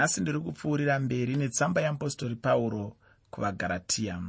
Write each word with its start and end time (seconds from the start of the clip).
nhasi 0.00 0.20
ndiri 0.20 0.40
kupfuurira 0.40 0.98
mberi 0.98 1.36
netsamba 1.36 1.80
yeapostori 1.80 2.36
pauro 2.36 2.96
kuvagaratiya 3.30 4.22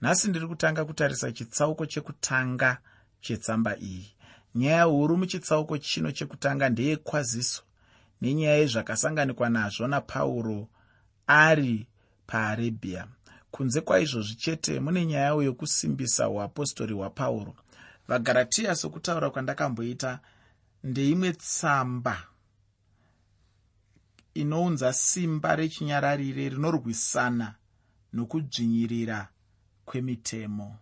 nhasi 0.00 0.28
ndiri 0.28 0.46
kutanga 0.46 0.84
kutarisa 0.84 1.32
chitsauko 1.32 1.86
chekutanga 1.86 2.78
chetsamba 3.20 3.76
iyi. 3.78 4.14
Nyaya 4.54 4.82
huru 4.84 5.16
muchitsauko 5.16 5.78
chino 5.78 6.10
chekutanga 6.12 6.68
ndeyekwaziso 6.68 7.62
nenyaya 8.20 8.56
yezvakasanganikwa 8.56 9.48
nazvo 9.48 9.86
napauro 9.86 10.68
ari 11.26 11.86
paarebhiya 12.26 13.06
kunze 13.50 13.80
kwaizvozvi 13.80 14.34
chete 14.34 14.80
mune 14.80 15.06
nyayawo 15.06 15.42
yokusimbisa 15.42 16.28
uapostori 16.28 16.94
hwapauro. 16.94 17.54
Vagaratiya 18.08 18.74
sokutaura 18.74 19.30
kwandakamboita 19.30 20.18
ndeimwe 20.84 21.32
tsamba 21.32 22.22
inounza 24.42 24.92
simba 24.92 25.56
rechinyararire 25.56 26.48
rinorwisana 26.48 27.54
nokudzvinyirira 28.12 29.28
kwemitemo. 29.84 30.76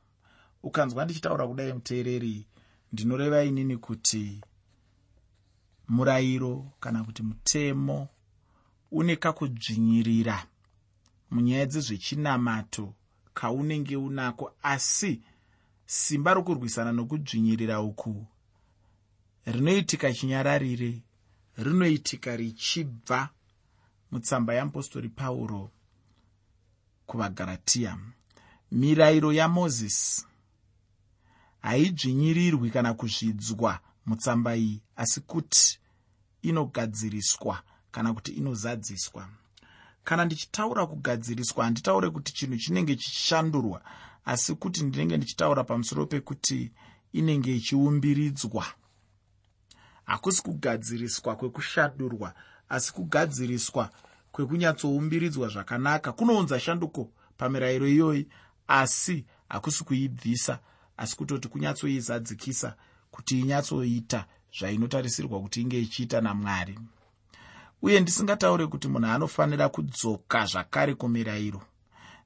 Ukanzwa 0.62 1.04
ndichitaura 1.04 1.46
kudai 1.46 1.72
muteereri 1.72 2.46
ndinoreva 2.92 3.44
inini 3.44 3.76
kuti 3.76 4.40
murayiro 5.88 6.72
kana 6.80 7.04
kuti 7.04 7.22
mutemo 7.22 8.08
une 8.92 9.16
kakudzvinyirira 9.16 10.46
munyaya 11.30 11.66
dzezvechinamato 11.66 12.94
kaunenge 13.34 13.96
unako 13.96 14.52
asi 14.62 15.22
simba 15.86 16.34
rokurwisana 16.34 16.92
nokudzvinyirira 16.92 17.80
uku 17.80 18.26
rinoitika 19.46 20.12
chinyararire 20.12 21.02
rinoitika 21.56 22.36
richibva 22.36 23.28
mutsamba 24.16 24.54
yeapostori 24.54 25.08
pauro 25.08 25.70
kuvagaratiya 27.06 27.98
mirayiro 28.72 29.32
yamozisi 29.32 30.24
haidzvinyirirwi 31.62 32.70
kana 32.70 32.94
kuzvidzwa 32.94 33.80
mutsamba 34.06 34.56
iyi 34.56 34.80
asi 34.96 35.20
kuti 35.20 35.78
inogadziriswa 36.42 37.62
kana 37.90 38.14
kuti 38.14 38.32
inozadziswa. 38.32 39.28
Kana 40.04 40.24
ndichitaura 40.24 40.86
kugadziriswa 40.86 41.64
handitaure 41.64 42.10
kuti 42.10 42.32
chinhu 42.32 42.56
chinenge 42.56 42.96
chichishandurwa 42.96 43.82
asi 44.24 44.54
kuti 44.54 44.84
ndinenge 44.84 45.16
ndichitaura 45.16 45.64
pamusoro 45.64 46.06
pekuti 46.06 46.72
inenge 47.12 47.56
ichiumbiridzwa. 47.56 48.66
Hakusi 50.04 50.42
kugadziriswa 50.42 51.36
kwekushandurwa 51.36 52.34
asi 52.68 52.92
kugadziriswa 52.92 53.90
kwekunyatsoumbilidzwa 54.32 55.48
zvakanaka 55.48 56.12
kunounza 56.12 56.60
shanduko 56.60 57.10
pamirayiro 57.38 57.88
iyoyi 57.88 58.26
asi 58.68 59.24
hakusi 59.48 59.84
kuibvisa 59.84 60.58
asi 60.96 61.16
kutoti 61.16 61.48
kunyatsoizadzikisa 61.48 62.76
kuti 63.10 63.40
inyatsoita 63.40 64.24
zvainotarisirwa 64.58 65.40
kuti 65.40 65.60
inge 65.60 65.80
ichiita 65.80 66.20
namwari. 66.20 66.78
Uye 67.82 68.00
ndisingataure 68.00 68.66
kuti 68.66 68.88
munhu 68.88 69.06
anofanira 69.06 69.68
kudzoka 69.68 70.46
zvakare 70.46 70.94
kumirayiro. 70.94 71.62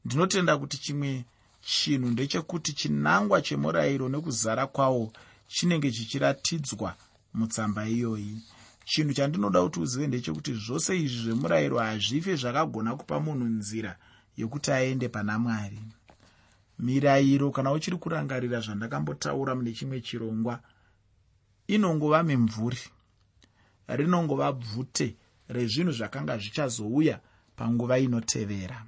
Ndinotenda 0.05 0.59
kuti 0.59 0.79
chimwe 0.79 1.25
chinhu 1.61 2.09
ndechekuti 2.11 2.73
chinangwa 2.73 3.43
chemurayiro 3.43 4.09
nekuzara 4.09 4.67
kwawo 4.67 5.13
chinenge 5.49 5.91
chichiratidzwa 5.93 6.95
mutsamba 7.35 7.89
iyoyi 7.89 8.43
chinhu 8.85 9.13
chandinoda 9.13 9.63
kuti 9.63 9.81
uzive 9.81 10.07
ndechekuti 10.07 10.55
zvose 10.55 10.97
izvi 11.01 11.23
zvemurayiro 11.23 11.79
hazvife 11.79 12.37
zvakagona 12.37 12.97
kupa 12.97 13.21
munhu 13.21 13.45
nzira 13.45 13.97
yekuti 14.37 14.73
aende 14.73 15.09
pana 15.09 15.39
mwari. 15.39 15.81
Mirayiro 16.79 17.51
kana 17.51 17.73
uchiri 17.73 17.97
kurangarira 17.97 18.61
zvandakambotaura 18.61 19.55
mune 19.55 19.73
chimwe 19.73 20.01
chirongwa 20.01 20.61
inongova 21.67 22.23
mimvuri 22.23 22.81
rinongova 23.89 24.53
bvute 24.53 25.17
rezvinhu 25.49 25.93
zvakanga 25.93 26.39
zvichazouya 26.39 27.21
panguva 27.57 27.99
inotevera. 27.99 28.87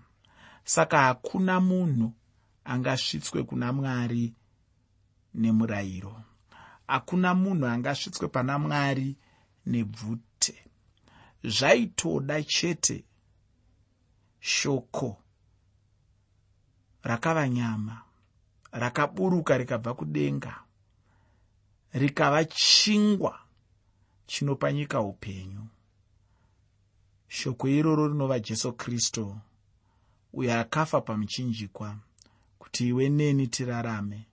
Saka 0.64 0.98
hakuna 1.02 1.60
munhu 1.60 2.12
angasvitswe 2.64 3.42
kuna 3.42 3.72
mwari 3.72 4.34
nemurayiro. 5.34 6.22
Hakuna 6.86 7.34
munhu 7.34 7.66
angasvitswe 7.66 8.28
pana 8.28 8.58
mwari 8.58 9.16
nebvute. 9.66 10.54
Zvaitoda 11.44 12.42
chete 12.42 13.04
shoko 14.40 15.16
rakava 17.02 17.48
nyama 17.48 18.02
rakaburuka 18.72 19.58
rikabva 19.58 19.94
kudenga 19.94 20.54
rikava 21.92 22.44
chingwa 22.44 23.38
chinopa 24.26 24.72
nyika 24.72 25.00
upenyu. 25.00 25.68
Shoko 27.28 27.68
iroro 27.68 28.08
rinova 28.08 28.40
jesu 28.40 28.72
kristu 28.72 29.36
uyo 30.32 30.60
akafa 30.60 31.00
pamuchinjikwa 31.00 31.96
kuti 32.58 32.88
iwe 32.88 33.08
neni 33.08 33.46
tirarame. 33.46 34.26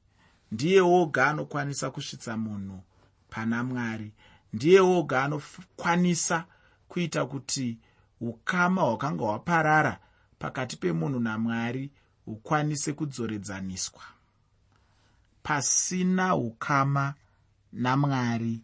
Ndiye 0.52 0.82
woga 0.82 1.28
anokwanisa 1.28 1.92
kusvitsa 1.92 2.38
munhu 2.38 2.84
pana 3.30 3.64
mwari 3.64 4.12
ndiye 4.54 4.80
woga 4.80 5.24
anokwanisa 5.24 6.46
kuita 6.88 7.26
kuti 7.26 7.78
ukama 8.22 8.82
hwakanga 8.82 9.24
hwaparara 9.24 10.00
pakati 10.40 10.78
pemunhu 10.78 11.20
namwari 11.20 11.92
hukwanise 12.26 12.94
kudzoredzaniswa 12.94 14.02
pasina 15.44 16.36
ukama 16.36 17.14
namwari 17.74 18.62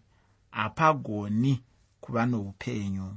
hapagoni 0.51 1.63
kuva 2.01 2.25
noupenyu. 2.25 3.15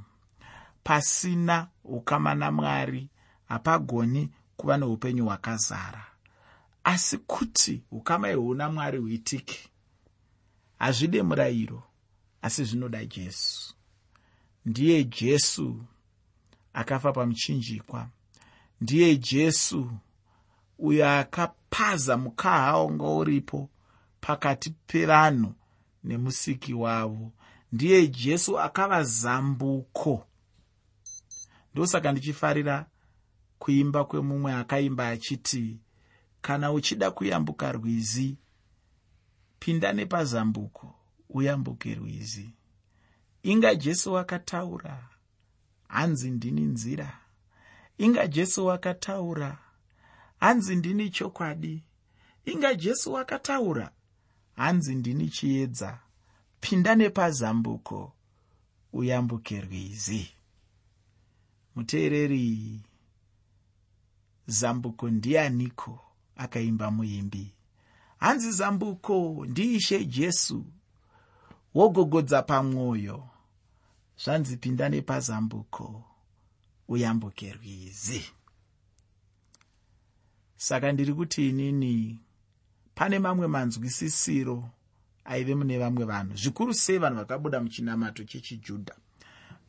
Pasina 0.83 1.67
ukama 1.83 2.35
namwari 2.35 3.09
hapagoni 3.47 4.29
kuva 4.57 4.77
neupenyu 4.77 5.25
hwakazara. 5.25 6.05
Asi 6.83 7.17
kuti 7.17 7.83
ukama 7.91 8.31
ihuna 8.31 8.69
mwari 8.69 8.97
huitike 8.97 9.69
hazvide 10.79 11.23
murayiro 11.23 11.83
asi 12.41 12.63
zvinoda 12.63 13.05
jesu. 13.05 13.75
Ndiye 14.65 15.03
jesu 15.03 15.83
akafa 16.73 17.11
pamuchinjikwa. 17.11 18.09
Ndiye 18.81 19.17
jesu 19.17 19.91
uyo 20.79 21.09
akapaza 21.09 22.17
mukaha 22.17 22.77
wanga 22.77 23.03
uripo 23.03 23.69
pakati 24.21 24.69
pevanhu 24.69 25.53
nemusiki 26.03 26.73
wavo. 26.73 27.31
Ndiye 27.71 28.07
jesu 28.07 28.59
akava 28.59 29.03
zambuko. 29.03 30.25
Ndosaka 31.73 32.11
ndichifarira 32.11 32.85
kuimba 33.59 34.05
kwemumwe 34.05 34.53
akaimba 34.53 35.07
achiti 35.07 35.77
kana 36.41 36.71
uchida 36.71 37.11
kuyambuka 37.11 37.71
rwizi 37.71 38.37
pinda 39.59 39.93
nepazambuko 39.93 40.98
uyambuke 41.29 41.95
rwizi 41.95 42.49
inga 43.43 43.75
jesu 43.75 44.13
wakataura 44.13 45.09
hanzi 45.87 46.31
ndini 46.31 46.61
nzira. 46.61 47.19
Inga 47.97 48.27
jesu 48.27 48.65
wakataura 48.65 49.57
hanzi 50.39 50.75
ndini 50.75 51.09
chokwadi. 51.09 51.83
Inga 52.45 52.73
jesu 52.75 53.13
wakataura 53.13 53.91
hanzi 54.55 54.95
ndini 54.95 55.29
chiedza. 55.29 55.99
Pinda 56.59 56.95
nepazambuko 56.95 58.13
uyambuke 58.93 59.61
rwizi 59.61 60.31
muteereri 61.75 62.79
zambuko 64.47 65.09
ndianiko 65.09 65.99
akaimba 66.35 66.91
muimbi? 66.91 67.53
Hanzi 68.17 68.51
zambuko 68.51 69.45
ndiishe 69.49 70.05
jesu 70.05 70.65
wogogodza 71.79 72.41
pamwoyo. 72.41 73.23
Zvanzi 74.23 74.57
pinda 74.57 74.89
nepazambuko 74.89 76.03
uyambuke 76.87 77.53
rwizi 77.53 78.23
saka 80.57 80.91
ndiri 80.91 81.13
kuti 81.13 81.49
inini 81.49 82.19
pane 82.95 83.19
mamwe 83.19 83.47
manzwisisiro 83.47 84.69
aive 85.25 85.55
mune 85.55 85.77
vamwe 85.77 86.05
vanhu. 86.05 86.35
Zvikuru 86.35 86.73
sei 86.73 86.97
vanhu 86.97 87.17
vakabuda 87.17 87.59
muchinamato 87.59 88.23
chechijudha? 88.23 88.95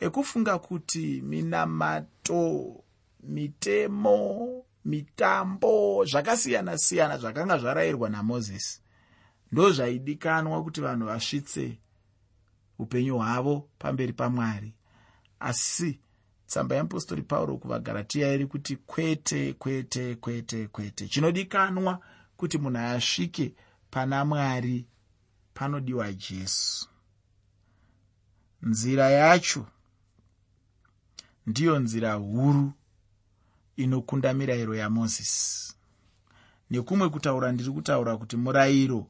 Ekufunga 0.01 0.59
kuti 0.59 1.23
minamato 1.23 2.75
mitemo 3.23 4.65
mitambo 4.85 6.05
zvakasiyana-siyana 6.05 7.19
zvakanga 7.19 7.59
zvarayirwa 7.59 8.09
namozisi 8.11 8.81
ndo 9.53 9.71
zvaidikanwa 9.73 10.63
kuti 10.65 10.81
vanhu 10.81 11.07
vasvitse 11.07 11.79
upenyu 12.81 13.17
hwavo 13.19 13.69
pamberi 13.79 14.13
pamwari. 14.13 14.75
Asi 15.41 16.01
tsamba 16.47 16.75
yeapostori 16.75 17.23
pauro 17.23 17.57
kuvagaratiya 17.57 18.33
iri 18.35 18.47
kuti 18.47 18.77
kwete 18.77 19.53
kwete 19.53 20.15
kwete 20.15 20.67
kwete. 20.69 21.09
Chinodikanwa 21.09 22.01
kuti 22.37 22.59
munhu 22.59 22.79
asvike 22.79 23.55
pana 23.91 24.25
mwari 24.25 24.87
panodiwa 25.55 26.13
jesu. 26.13 26.89
Nzira 28.63 29.11
yacho 29.11 29.67
ndiyo 31.47 31.79
nzira 31.79 32.13
huru 32.15 32.73
inokunda 33.77 34.35
mirayiro 34.35 34.75
yamozisi. 34.75 35.75
Nekumwe 36.71 37.09
kutaura 37.09 37.53
ndiri 37.53 37.71
kutaura 37.71 38.17
kuti 38.17 38.37
murayiro 38.37 39.07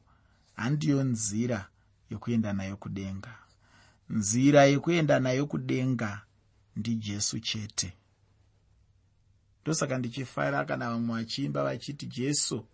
handiyo 0.57 1.05
nzira 1.05 1.69
yekuenda 2.11 2.53
nayo 2.53 2.77
kudenga 2.77 3.39
nzira 4.11 4.65
yekuenda 4.65 5.21
nayo 5.21 5.47
kudenga 5.47 6.23
ndijesu 6.77 7.41
chete. 7.41 7.93
Ndosaka 9.63 9.99
ndichifarira 9.99 10.65
kana 10.65 10.91
vamwe 10.91 11.15
vachiimba 11.23 11.65
vachiti 11.65 12.07
jesu 12.07 12.67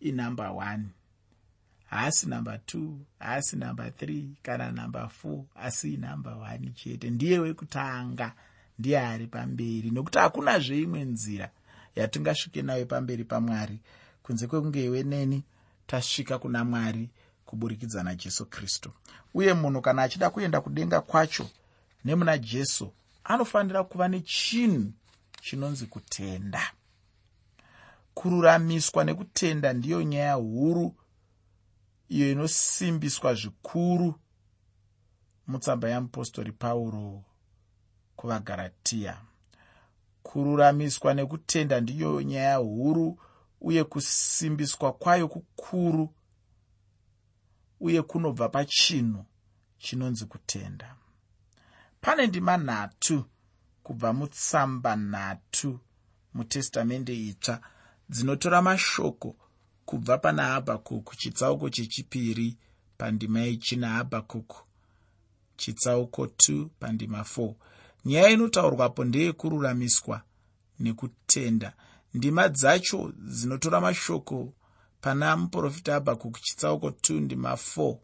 inumber 0.00 0.50
one. 0.50 0.84
Haasi 1.86 2.26
number 2.28 2.60
two 2.66 2.98
haasi 3.18 3.56
number 3.56 3.96
three 3.96 4.28
kana 4.42 4.72
number 4.72 5.08
four 5.08 5.44
asi 5.54 5.94
inumber 5.94 6.32
one 6.32 6.72
chete. 6.74 7.10
Ndiye 7.10 7.38
wekutanga 7.38 8.34
ndiye 8.78 8.98
ari 9.00 9.26
pamberi. 9.26 9.90
Nokuti 9.90 10.18
hakunazve 10.18 10.80
imwe 10.82 11.04
nzira 11.04 11.50
yatingasvike 11.96 12.62
nayo 12.62 12.86
pamberi 12.86 13.24
pamwari. 13.24 13.78
Kunze 14.22 14.46
kwekunge 14.46 14.84
iwe 14.84 15.02
neni 15.02 15.42
tasvika 15.86 16.38
kuna 16.38 16.64
mwari 16.64 17.08
kuburikidza 17.58 18.02
najesu 18.02 18.46
kristu. 18.46 18.90
Uye 19.34 19.54
munhu 19.54 19.80
kana 19.82 20.02
achida 20.02 20.30
kuenda 20.30 20.60
kudenga 20.60 21.00
kwacho 21.00 21.50
nemuna 22.04 22.38
jesu 22.38 22.92
anofanira 23.24 23.84
kuva 23.84 24.08
nechinhu 24.08 24.92
chinonzi 25.42 25.86
kutenda. 25.86 26.60
Kururamiswa 28.14 29.04
nekutenda 29.04 29.72
ndiyo 29.72 30.02
nyaya 30.02 30.34
huru 30.34 30.94
iyo 32.08 32.32
inosimbiswa 32.32 33.34
zvikuru 33.34 34.14
mutsamba 35.46 35.88
yamupostori 35.88 36.52
pauro 36.52 37.22
kuvagaratiya 38.16 39.16
kururamiswa 40.22 41.14
nekutenda 41.14 41.80
ndiyo 41.80 42.22
nyaya 42.22 42.56
huru 42.56 43.18
uye 43.60 43.84
kusimbiswa 43.84 44.92
kwayo 44.92 45.28
kukuru 45.28 46.14
uye 47.86 48.02
kunobva 48.02 48.48
pachinhu 48.48 49.24
chinonzi 49.78 50.24
kutenda. 50.24 50.96
Pane 52.00 52.26
ndima 52.26 52.56
nhatu 52.56 53.24
kubva 53.82 54.12
mutsamba 54.12 54.92
nhatu 54.96 55.70
mutestamende 56.34 57.14
itsva 57.30 57.60
dzinotora 58.12 58.62
mashoko 58.62 59.36
kubva 59.84 60.18
pana 60.18 60.42
habhakuku 60.52 61.16
chitsauko 61.16 61.70
chechipiri 61.70 62.56
pandima 62.98 63.40
yechina 63.40 63.88
habhakuku 63.88 64.58
chitsauko 65.56 66.24
2 66.24 66.66
pandima 66.80 67.20
4 67.20 67.54
nyaya 68.04 68.28
inotaurwapo 68.28 69.04
ndeyekururamiswa 69.04 70.22
nekutenda. 70.80 71.72
Ndima 72.14 72.48
dzacho 72.48 73.12
dzinotora 73.16 73.80
mashoko 73.80 74.52
pana 75.04 75.36
muprofita 75.36 75.92
habhakuku 75.92 76.38
chitsauko 76.40 76.88
2 76.88 77.20
ndima 77.20 77.52
4 77.52 77.96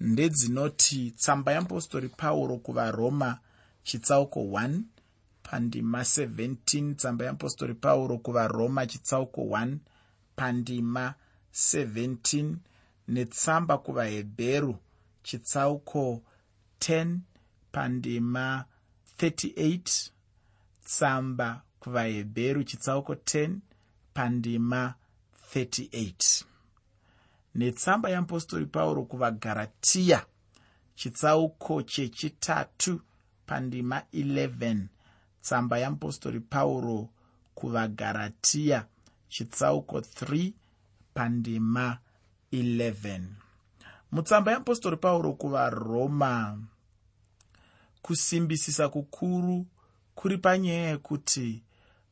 ndedzinoti 0.00 1.10
tsamba 1.10 1.52
yeapostori 1.52 2.08
pauro 2.08 2.56
kuvaroma 2.58 3.38
chitsauko 3.82 4.40
1 4.40 4.80
pandima 5.42 6.00
17 6.02 6.94
tsamba 6.94 7.24
yeapostori 7.24 7.74
pauro 7.74 8.18
kuvaroma 8.18 8.86
chitsauko 8.86 9.40
1 9.40 9.76
pandima 10.36 11.14
17 11.52 12.54
netsamba 13.08 13.78
kuvahebheru 13.78 14.76
chitsauko 15.22 16.22
10 16.80 17.18
pandima 17.72 18.64
38 19.18 20.10
tsamba 20.84 21.62
kuvahebheru 21.80 22.64
chitsauko 22.64 23.14
10 23.14 23.56
pandima 24.14 24.94
38 25.54 26.44
netsamba 27.54 28.08
yeapostori 28.10 28.66
pauro 28.66 29.02
kuvagaratiya 29.02 30.26
chitsauko 30.94 31.82
chechitatu 31.82 33.00
pandima 33.46 34.02
11 34.14 34.86
tsamba 35.42 35.78
yeapostori 35.78 36.40
pauro 36.40 37.08
kuvagaratiya 37.54 38.86
chitsauko 39.28 39.98
3 39.98 40.52
pandima 41.14 41.98
11 42.52 43.20
mutsamba 44.12 44.50
yeapostori 44.52 44.96
pauro 44.96 45.32
kuvaroma 45.32 46.58
kusimbisisa 48.02 48.88
kukuru 48.88 49.66
kuri 50.14 50.38
panyaya 50.38 50.88
yekuti 50.90 51.62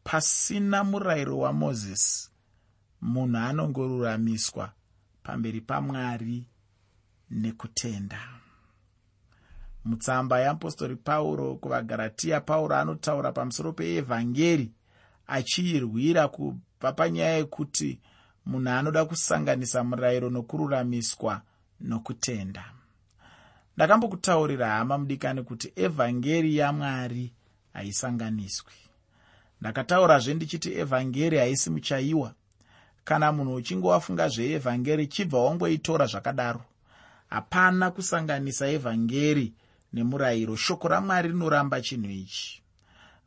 pasina 0.05 0.85
murayiro 0.85 1.39
wamozisi 1.39 2.30
munhu 3.03 3.37
anongoruramiswa 3.39 4.73
pamberi 5.23 5.61
pamwari 5.61 6.45
nekutenda. 7.31 8.21
Mutsamba 9.85 10.41
yeapostori 10.41 10.97
pauro 10.97 11.55
kuvagaratiya 11.57 12.41
pauro 12.41 12.77
anotaura 12.77 13.33
pamusoro 13.33 13.73
peevhangeri 13.73 14.73
achiirwira 15.27 16.29
kubva 16.29 16.93
panyaya 16.93 17.37
yekuti 17.37 18.01
munhu 18.47 18.71
anoda 18.71 19.05
kusanganisa 19.05 19.85
murayiro 19.85 20.31
nokururamiswa 20.31 21.43
nokutenda. 21.81 22.65
Ndakambokutaurira 23.77 24.69
hama 24.71 24.99
mudikani 24.99 25.43
kuti 25.43 25.73
evhangeri 25.77 26.57
yamwari 26.57 27.33
haisanganiswi. 27.73 28.73
Ndakataurazve 29.61 30.35
ndichiti 30.35 30.73
evhangeri 30.75 31.39
haisi 31.39 31.71
muchaiwa 31.71 32.35
kana 33.11 33.33
munhu 33.33 33.55
uchinge 33.55 33.87
wafunga 33.87 34.29
zveevhangeri 34.29 35.07
chibva 35.07 35.39
wangoitora 35.39 36.07
zvakadaro. 36.07 36.63
Hapana 37.31 37.91
kusanganisa 37.91 38.69
evhangeri 38.69 39.53
nemurayiro. 39.93 40.57
Shoko 40.57 40.89
ramwari 40.89 41.29
rinoramba 41.29 41.81
chinhu 41.81 42.11
ichi. 42.11 42.63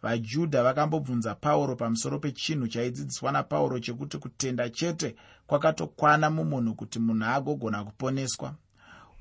Vajudha 0.01 0.63
vakambobvunza 0.63 1.35
pauro 1.35 1.75
pamusoro 1.75 2.19
pechinhu 2.19 2.67
chaidzidziswa 2.67 3.31
napauro 3.31 3.79
chekuti 3.79 4.17
kutenda 4.17 4.69
chete 4.69 5.15
kwakatokwana 5.47 6.29
mumunhu 6.29 6.75
kuti 6.75 6.99
munhu 6.99 7.25
agogona 7.25 7.83
kuponeswa. 7.83 8.55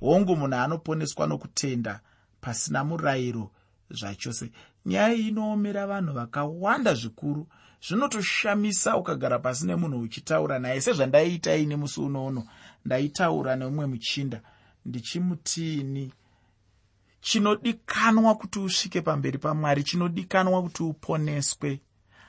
Hongu 0.00 0.36
munhu 0.36 0.56
anoponeswa 0.56 1.26
nokutenda 1.26 2.00
pasina 2.40 2.84
murayiro 2.84 3.50
zvachose. 3.90 4.50
Nyaya 4.86 5.14
iyi 5.14 5.28
inoomera 5.28 5.86
vanhu 5.86 6.12
vakawanda 6.12 6.94
zvikuru 6.94 7.46
zvinotoshamisa 7.88 8.96
ukagara 8.96 9.38
pasi 9.38 9.66
nemunhu 9.66 10.00
uchitaura 10.00 10.58
naye. 10.58 10.80
Sezvandaiita 10.80 11.56
ini 11.56 11.76
musi 11.76 12.00
unouno 12.00 12.46
ndaitaura 12.84 13.56
neumwe 13.56 13.86
muchinda. 13.86 14.42
Ndichimutiini 14.86 16.12
chinodikanwa 17.20 18.34
kuti 18.34 18.58
usvike 18.58 19.00
pamberi 19.00 19.38
pamwari 19.38 19.84
chinodikanwa 19.84 20.62
kuti 20.62 20.82
uponeswe. 20.82 21.80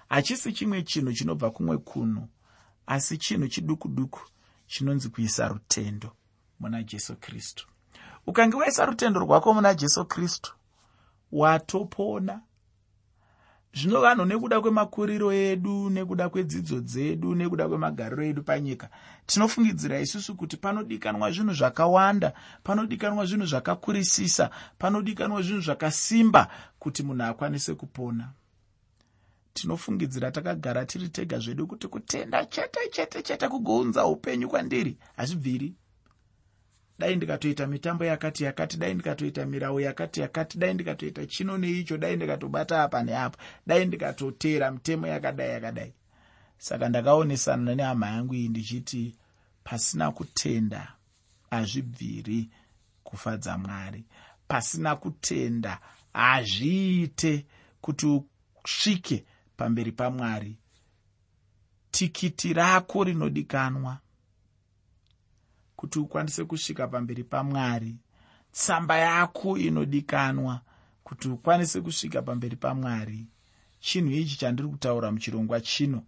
Hachisi 0.10 0.54
chimwe 0.54 0.84
chinhu 0.84 1.14
chinobva 1.14 1.52
kumwe 1.52 1.78
kunhu 1.78 2.28
asi 2.88 3.18
chinhu 3.18 3.48
chiduku 3.48 3.88
duku 3.88 4.22
chinonzi 4.68 5.10
kuisa 5.10 5.48
rutendo 5.48 6.12
muna 6.60 6.84
jesu 6.84 7.16
kristu. 7.16 7.68
Ukange 8.28 8.58
waisa 8.58 8.86
rutendo 8.86 9.20
rwako 9.20 9.54
muna 9.54 9.74
jesu 9.74 10.06
kristu 10.06 10.56
watopona 11.32 12.42
zvino 13.74 14.02
vanhu 14.02 14.26
nekuda 14.26 14.62
kwemakuriro 14.62 15.34
edu 15.34 15.90
nekuda 15.90 16.30
kwedzidzo 16.30 16.80
dzedu 16.80 17.36
nekuda 17.36 17.68
kwemagariro 17.68 18.24
edu 18.24 18.44
panyika 18.44 18.90
tinofungidzira 19.26 20.00
isusu 20.00 20.36
kuti 20.36 20.58
panodikanwa 20.58 21.32
zvinhu 21.32 21.54
zvakawanda 21.54 22.34
panodikanwa 22.64 23.26
zvinhu 23.26 23.46
zvakakurisisa 23.46 24.50
panodikanwa 24.78 25.42
zvinhu 25.42 25.62
zvakasimba 25.62 26.48
kuti 26.80 27.04
munhu 27.04 27.24
akwanise 27.24 27.74
kupona. 27.74 28.30
Tinofungidzira 29.54 30.32
takagara 30.32 30.86
tiri 30.86 31.10
tega 31.10 31.40
zvedu 31.40 31.68
kuti 31.68 31.88
kutenda 31.88 32.46
chete 32.46 32.80
chete 32.92 33.22
chete 33.22 33.48
kugounza 33.48 34.06
upenyu 34.06 34.50
kwandiri 34.50 34.98
hazvibviri 35.18 35.74
dai 37.00 37.16
ndikatoita 37.16 37.68
mitambo 37.68 38.06
yakati 38.06 38.44
yakati 38.44 38.78
dai 38.78 38.94
ndikatoita 38.94 39.46
mirau 39.46 39.80
yakati 39.80 40.22
yakati 40.22 40.58
dai 40.58 40.74
ndikatoita 40.74 41.26
chino 41.26 41.58
neicho 41.58 41.98
dai 41.98 42.16
ndikatobata 42.16 42.84
apa 42.84 43.04
neapa 43.04 43.38
dai 43.68 43.86
ndikatoteera 43.86 44.72
mitemo 44.72 45.08
yakadai 45.08 45.50
yakadai. 45.50 45.94
Saka 46.58 46.90
ndakaonesana 46.90 47.76
nehama 47.76 48.08
yangu 48.08 48.34
iyi 48.36 48.50
ndichiti 48.50 49.16
pasina 49.64 50.12
kutenda 50.12 50.94
hazvibviri 51.50 52.50
kufadza 53.04 53.58
mwari 53.58 54.06
pasina 54.48 54.96
kutenda 54.96 55.80
hazviite 56.14 57.46
kuti 57.82 58.22
usvike 58.66 59.26
pamberi 59.58 59.92
pamwari. 59.92 60.58
Tikiti 61.92 62.54
rako 62.54 63.04
rinodikanwa 63.04 63.98
kuti 65.84 66.00
ukwanise 66.00 66.46
kusvika 66.46 66.88
pamberi 66.88 67.24
pamwari. 67.24 67.96
Tsamba 68.52 68.98
yako 68.98 69.58
inodikanwa 69.58 70.62
kuti 71.04 71.30
ukwanise 71.30 71.82
kusvika 71.82 72.22
pamberi 72.22 72.56
pamwari. 72.56 73.28
Chinhu 73.80 74.12
ichi 74.12 74.38
chandiri 74.38 74.68
kutaura 74.70 75.12
muchirongwa 75.12 75.62
chino 75.62 76.04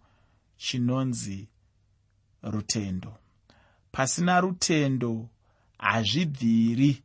chinonzi 0.56 1.48
rutendo. 2.42 3.18
Pasina 3.92 4.40
rutendo 4.40 5.28
hazvibviri 5.78 7.02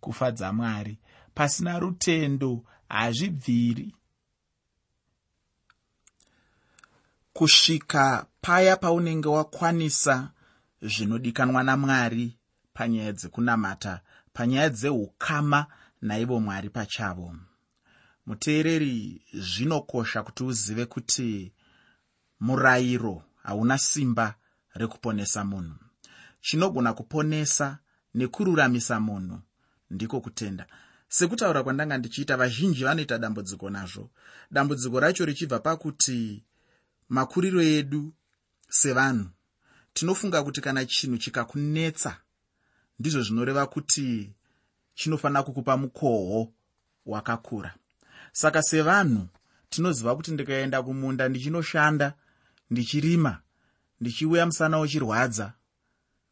kufadza 0.00 0.52
mwari. 0.52 0.98
Pasina 1.34 1.78
rutendo 1.78 2.64
hazvibviri 2.88 3.94
kusvika 7.32 8.26
paya 8.40 8.76
paunenge 8.76 9.28
wakwanisa 9.28 10.30
zvinodikanwa 10.82 11.62
namwari 11.62 12.38
panyaya 12.74 13.12
dzekunamata 13.12 14.00
panyaya 14.32 14.70
dzeukama 14.70 15.66
naivo 16.02 16.40
mwari 16.40 16.70
pachavo. 16.70 17.36
Muteereri 18.26 19.22
zvinokosha 19.34 20.22
kuti 20.22 20.44
uzive 20.44 20.86
kuti 20.86 21.52
murayiro 22.40 23.22
hauna 23.42 23.78
simba 23.78 24.34
rekuponesa 24.74 25.44
munhu. 25.44 25.74
Chinogona 26.40 26.92
kuponesa 26.92 27.78
nekururamisa 28.14 29.00
munhu 29.00 29.40
ndiko 29.90 30.20
kutenda. 30.20 30.66
Sekutaura 31.08 31.62
kwandanga 31.62 31.98
ndichiita 31.98 32.36
vazhinji 32.36 32.84
vanoita 32.84 33.18
dambudziko 33.18 33.70
nazvo. 33.70 34.10
Dambudziko 34.50 35.00
racho 35.00 35.24
richibva 35.24 35.58
pakuti 35.58 36.44
makuriro 37.08 37.62
edu 37.62 38.14
sevanhu 38.68 39.30
tinofunga 39.96 40.42
kuti 40.42 40.60
kana 40.60 40.84
chinhu 40.86 41.18
chikakunetsa 41.18 42.16
ndizvo 42.98 43.22
zvinoreva 43.22 43.66
kuti 43.66 44.32
chinofanira 44.94 45.42
kukupa 45.42 45.76
mukoho 45.76 46.52
wakakura. 47.06 47.74
Saka 48.32 48.62
sevanhu 48.62 49.28
tinoziva 49.68 50.16
kuti 50.16 50.30
ndikaenda 50.30 50.82
kumunda 50.82 51.28
ndichinoshanda 51.28 52.14
ndichirima 52.70 53.40
ndichiuya 54.00 54.46
musana 54.46 54.80
uchirwadza 54.80 55.52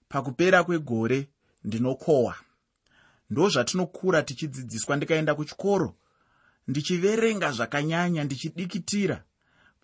pakupera 0.09 0.65
kwegore 0.65 1.29
ndinokohwa. 1.65 2.35
Ndo 3.31 3.49
zvatinokura 3.49 4.23
tichidzidziswa 4.23 4.97
ndikaenda 4.97 5.35
kuchikoro 5.35 5.95
ndichiverenga 6.69 7.53
zvakanyanya 7.53 8.25
ndichidikitira 8.25 9.25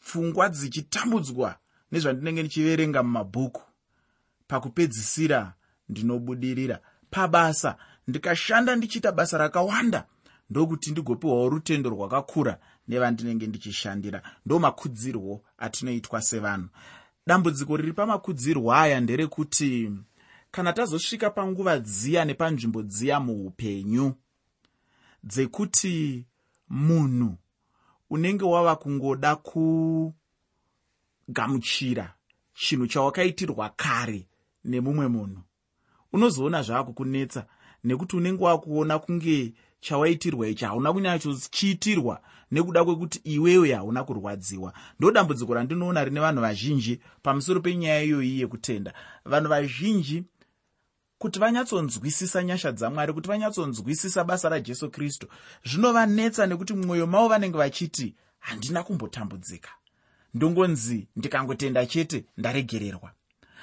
pfungwa 0.01 0.49
dzichitambudzwa 0.49 1.59
nezvandinenge 1.93 2.43
ndichiverenga 2.43 3.03
mumabhuku 3.03 3.70
pakupedzisira 4.51 5.55
ndinobudirira. 5.89 6.81
Pabasa 7.11 7.77
ndikashanda 8.09 8.77
ndichiita 8.77 9.13
basa 9.13 9.39
rakawanda 9.39 10.07
ndokuti 10.51 10.91
ndigopiwawo 10.91 11.49
rutendo 11.49 11.91
rwakakura 11.91 12.59
nevandinenge 12.89 13.47
ndichishandira 13.47 14.23
ndo 14.47 14.59
makudzirwo 14.59 15.43
atinoitwa 15.59 16.23
sevanhu. 16.23 16.69
Dambudziko 17.27 17.77
riri 17.77 17.93
pamakudzirwo 17.93 18.75
aya 18.75 19.01
nderekuti 19.01 19.93
kana 20.51 20.73
tazosvika 20.73 21.31
panguva 21.31 21.79
dziya 21.79 22.25
nepanzvimbo 22.25 22.83
dziya 22.83 23.21
muupenyu 23.21 24.15
dzekuti 25.25 26.27
munhu 26.69 27.37
unenge 28.11 28.45
wava 28.45 28.77
kungoda 28.77 29.37
kugamuchira 31.29 32.15
chinhu 32.55 32.87
chawakaitirwa 32.87 33.69
kare 33.77 34.30
nemumwe 34.65 35.09
munhu. 35.09 35.43
Unozoona 36.13 36.63
zvaakukunetsa 36.63 37.47
nekuti 37.85 38.17
unenge 38.17 38.45
wakuona 38.45 38.99
kunge 38.99 39.55
chawaitirwa 39.81 40.49
ichi 40.49 40.65
hauna 40.65 40.93
kunyatsochiitirwa 40.93 42.21
nekuda 42.51 42.85
kwekuti 42.85 43.21
iwewe 43.25 43.73
hauna 43.75 44.05
kurwadziwa. 44.05 44.73
Ndo 44.99 45.11
dambudziko 45.11 45.55
randinoona 45.55 46.05
rine 46.05 46.21
vanhu 46.21 46.41
vazhinji 46.41 47.01
pamusoro 47.23 47.61
penyaya 47.61 48.03
iyoyi 48.03 48.41
yekutenda. 48.41 48.95
Vanhu 49.25 49.49
vazhinji 49.49 50.25
kuti 51.19 51.39
vanyatsonzwisisa 51.39 52.43
nyasha 52.43 52.73
dzamwari 52.73 53.13
kuti 53.13 53.29
vanyatsonzwisisa 53.29 54.25
basa 54.25 54.49
rajesu 54.49 54.91
kristu 54.91 55.27
zvinovanetsa 55.65 56.47
nekuti 56.47 56.75
mumwoyo 56.75 57.07
mavo 57.07 57.29
vanenge 57.29 57.59
vachiti 57.59 58.15
handina 58.39 58.83
kumbotambudzika. 58.83 59.71
Ndongonzi 60.35 61.09
ndikangotenda 61.17 61.87
chete 61.87 62.25
ndaregererwa 62.37 63.13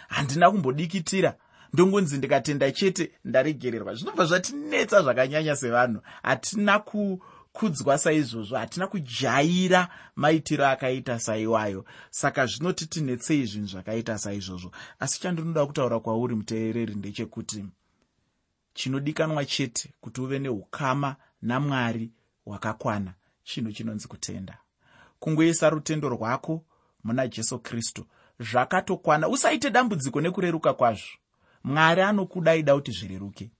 handina 0.07 0.51
kumbodikitira. 0.51 1.37
Ndongonzi 1.73 2.17
ndikatenda 2.17 2.71
chete 2.71 3.11
ndaregererwa 3.25 3.95
zvinobva 3.95 4.25
zvatinetsa 4.25 5.01
zvakanyanya 5.01 5.55
sevanhu. 5.55 6.01
Hatina 6.23 6.79
kukudzwa 6.79 7.97
saizvozvo 7.97 8.57
hatina 8.57 8.87
kujaira 8.87 9.87
maitiro 10.15 10.67
akaita 10.67 11.19
saiwayo. 11.19 11.85
Saka 12.09 12.45
zvinotitinetsei 12.45 13.45
zvinhu 13.45 13.67
zvakaita 13.67 14.17
saizvozvo. 14.17 14.71
Asi 14.99 15.21
chandinoda 15.21 15.65
kutaura 15.65 15.99
kwauri 15.99 16.35
muteereri 16.35 16.95
ndechekuti 16.95 17.65
chinodikanwa 18.73 19.45
chete 19.45 19.93
kuti 20.01 20.21
uve 20.21 20.39
neukama 20.39 21.15
namwari 21.41 22.11
hwakakwana 22.45 23.13
chinhu 23.43 23.71
chinonzi 23.71 24.07
kutenda. 24.07 24.57
Kungoisa 25.19 25.69
rutendo 25.69 26.09
rwako 26.09 26.65
muna 27.03 27.27
jesu 27.27 27.59
kristu 27.59 28.05
zvakatokwana. 28.39 29.27
Usaite 29.27 29.69
dambudziko 29.69 30.21
nekureruka 30.21 30.73
kwazvo. 30.73 31.17
Mwari 31.63 32.01
anokudai 32.01 32.63
da 32.63 32.75
kuti 32.75 32.91
zvireruke. 32.91 33.51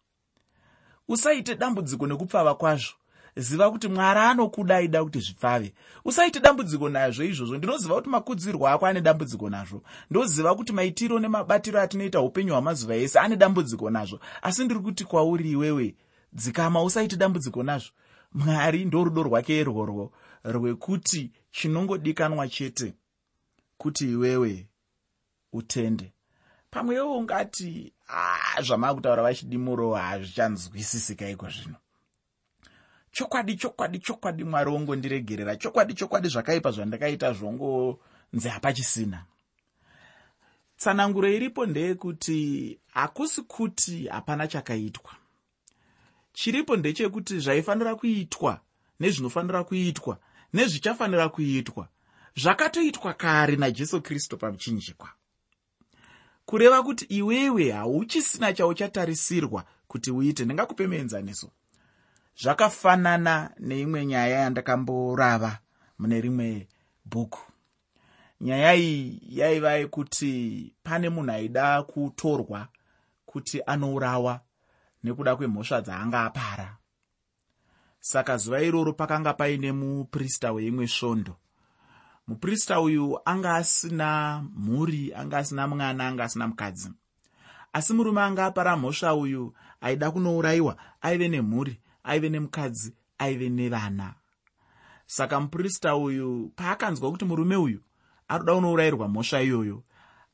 Usaite 1.08 1.56
dambudziko 1.56 2.08
nekupfava 2.08 2.56
kwazvo. 2.56 2.94
Ziva 3.36 3.72
kuti 3.72 3.88
mwari 3.88 4.20
anokudai 4.20 4.88
da 4.88 5.04
kuti 5.04 5.20
zvipfave. 5.20 5.74
Usaite 6.06 6.40
dambudziko 6.40 6.90
nazvo 6.90 7.24
izvozvo. 7.24 7.58
Ndinoziva 7.58 7.96
kuti 7.96 8.10
makudzirwo 8.10 8.68
ako 8.68 8.86
ane 8.86 9.02
dambudziko 9.02 9.50
nazvo. 9.50 9.84
Ndoziva 10.10 10.56
kuti 10.56 10.74
maitiro 10.74 11.20
nemabatiro 11.20 11.82
atinoita 11.82 12.22
upenyu 12.22 12.54
hwamazuva 12.54 12.96
ese 12.96 13.20
ane 13.20 13.36
dambudziko 13.36 13.90
nazvo. 13.90 14.20
Asi 14.42 14.66
ndiri 14.66 14.80
kuti 14.80 15.06
kwauri 15.06 15.52
iwewe 15.52 15.96
dzikama 16.34 16.84
usaite 16.84 17.16
dambudziko 17.16 17.64
nazvo. 17.64 17.92
Mwari 18.34 18.86
ndorudo 18.86 19.24
rwake 19.24 19.60
irworwo 19.60 20.12
rwekuti 20.44 21.32
chinongodikanwa 21.52 22.48
chete 22.48 22.94
kuti 23.78 24.12
iwewe 24.12 24.68
utende. 25.54 26.14
Pamwewo 26.72 27.18
ungati 27.18 27.94
ah, 28.10 28.62
zvamava 28.62 28.96
kutaura 28.96 29.24
vachidimuro 29.24 29.94
hazvichanzwisisika 29.94 31.30
iko 31.30 31.50
zvino. 31.50 31.76
Chokwadi 33.12 33.56
chokwadi 33.56 34.00
chokwadi 34.00 34.44
mwari 34.44 34.70
wongondiregerera 34.70 35.56
chokwadi 35.56 35.94
chokwadi 35.94 36.28
zvakaipa 36.28 36.72
zvandakaita 36.72 37.34
zvongonzi 37.34 38.50
hapachisina. 38.50 39.26
Tsananguro 40.78 41.30
iripo 41.30 41.66
ndeyekuti 41.66 42.80
hakusi 42.94 43.42
kuti 43.42 44.08
hapana 44.08 44.48
chakaitwa. 44.48 45.12
Chiripo 46.34 46.76
ndechekuti 46.76 47.40
zvaifanira 47.40 47.96
kuitwa 47.96 48.62
nezvinofanira 49.00 49.64
kuitwa 49.64 50.20
nezvichafanira 50.54 51.30
kuitwa 51.30 51.88
zvakatoitwa 52.38 53.14
kare 53.14 53.56
najesu 53.56 54.02
kristu 54.02 54.38
pamuchinjikwa 54.38 55.10
kureva 56.46 56.84
kuti 56.84 57.06
iwewe 57.06 57.72
hauchisina 57.72 58.54
chauchatarisirwa 58.54 59.64
kuti 59.88 60.12
uite 60.12 60.46
ndingakupe 60.46 60.88
muenzaniso. 60.88 61.52
Zvakafanana 62.42 63.52
neimwe 63.60 64.06
nyaya 64.06 64.40
yandakamborava 64.40 65.60
mune 66.00 66.22
rimwe 66.22 66.68
bhuku. 67.06 67.40
Nyaya 68.42 68.76
iyi 68.76 69.22
yaiva 69.30 69.72
yekuti 69.74 70.74
pane 70.84 71.10
munhu 71.10 71.32
aida 71.32 71.84
kutorwa 71.84 72.68
kuti 73.26 73.62
anourawa 73.66 74.40
nekuda 75.04 75.36
kwemhosva 75.36 75.82
dzaanga 75.82 76.24
apara. 76.26 76.78
Saka 78.00 78.38
zuva 78.38 78.62
iroro 78.62 78.94
pakanga 78.94 79.34
paine 79.34 79.72
muprista 79.72 80.52
weimwe 80.52 80.88
svondo 80.88 81.36
muprista 82.28 82.82
uyu 82.82 83.20
anga 83.26 83.56
asina 83.56 84.44
mhuri 84.56 85.14
anga 85.14 85.38
asina 85.38 85.68
mwana 85.68 86.08
anga 86.08 86.24
asina 86.24 86.48
mukadzi. 86.48 86.92
Asi 87.74 87.94
murume 87.94 88.22
anga 88.22 88.46
apara 88.46 88.78
mhosva 88.78 89.16
uyu 89.16 89.54
aida 89.82 90.12
kunourayiwa 90.12 90.78
aive 91.02 91.28
nemhuri 91.28 91.80
aive 92.04 92.30
nemukadzi 92.30 92.94
aive 93.18 93.50
nevana. 93.50 94.14
Saka 95.06 95.40
muprista 95.40 95.96
uyu 95.96 96.52
paakanzwa 96.56 97.12
kuti 97.12 97.26
murume 97.26 97.56
uyu 97.56 97.82
kuda 98.30 98.54
kunourayirwa 98.56 99.08
mhosva 99.08 99.42
iyoyo 99.42 99.84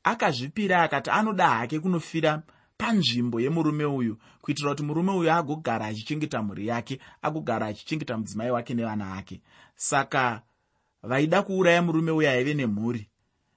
akazvipira 0.04 0.84
akati 0.84 1.10
anoda 1.10 1.48
hake 1.50 1.80
kunofira 1.80 2.42
panzvimbo 2.78 3.40
yemurume 3.42 3.86
uyu 3.86 4.18
kuitira 4.42 4.70
kuti 4.70 4.84
murume 4.84 5.12
uyu 5.12 5.32
agogara 5.32 5.86
achichengeta 5.86 6.42
mhuri 6.44 6.68
yake 6.68 7.00
agogara 7.22 7.68
achichengeta 7.68 8.18
mudzimai 8.18 8.52
wake 8.52 8.74
nevana 8.74 9.06
vake. 9.16 9.42
Saka 9.76 10.42
vaida 11.04 11.44
kuuraya 11.44 11.82
murume 11.82 12.12
uyu 12.12 12.30
aive 12.30 12.54
nemhuri 12.54 13.10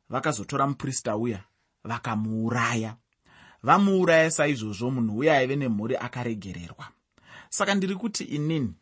vakazotora 0.09 0.67
muprista 0.67 1.17
uya 1.17 1.45
vakamuuraya. 1.85 2.97
Vamuuraya 3.63 4.31
saizvozvo 4.31 4.91
munhu 4.91 5.19
uye 5.19 5.33
aive 5.33 5.57
nemhuri 5.57 5.97
akaregererwa. 5.97 6.89
Saka 7.49 7.75
ndiri 7.75 7.95
kuti 7.95 8.25
inini 8.25 8.75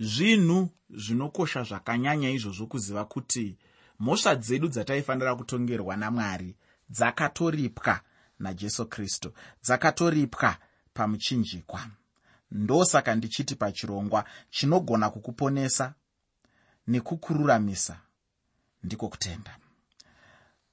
zvinhu 0.00 0.68
zvinokosha 0.90 1.62
zvakanyanya 1.62 2.30
izvozvo 2.30 2.66
kuziva 2.66 3.04
kuti 3.04 3.56
mhosva 3.98 4.34
dzedu 4.34 4.68
dzataifanira 4.68 5.36
kutongerwa 5.36 5.96
namwari 5.96 6.56
dzakatoripwa 6.90 8.00
najesu 8.38 8.86
kristu 8.86 9.32
dzakatoripwa 9.64 10.56
pamuchinjikwa. 10.94 11.86
Ndosaka 12.50 13.14
ndichiti 13.14 13.54
pachirongwa 13.54 14.24
chinogona 14.50 15.10
kukuponesa 15.10 15.94
nekukururamisa 16.86 18.00
ndiko 18.82 19.08
kutenda. 19.08 19.56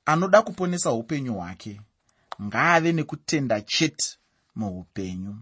Anoda 0.06 0.42
kuponesa 0.42 0.92
upenyu 0.92 1.34
hwake 1.34 1.82
ngaave 2.42 2.92
nekutenda 2.92 3.62
chete 3.62 4.18
muupenyu. 4.56 5.36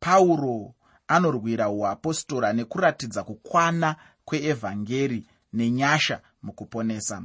Pauro 0.00 0.74
anorwira 1.08 1.68
uapostora 1.68 2.52
nekuratidza 2.52 3.22
kukwana 3.24 3.96
kweevhangeri 4.24 5.26
nenyasha 5.52 6.20
mukuponesa. 6.42 7.22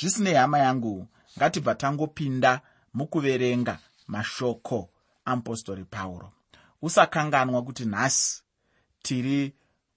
Zvisinei 0.00 0.34
hama 0.34 0.58
yangu 0.58 1.06
ngatibva 1.38 1.74
tangopinda 1.74 2.60
mukuverenga 2.94 3.78
mashoko 4.06 4.90
amupostori 5.24 5.84
pauro. 5.84 6.32
Usakanganwa 6.82 7.62
kuti 7.62 7.84
nhasi 7.84 8.42
tiri 9.02 9.52